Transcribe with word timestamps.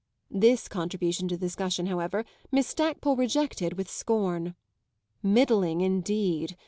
This 0.31 0.67
contribution 0.67 1.27
to 1.27 1.37
the 1.37 1.45
discussion, 1.45 1.85
however, 1.85 2.25
Miss 2.51 2.65
Stackpole 2.65 3.15
rejected 3.15 3.73
with 3.73 3.87
scorn. 3.87 4.55
Middling 5.21 5.81
indeed! 5.81 6.57